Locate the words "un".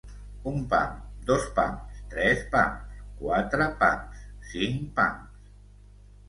0.51-0.55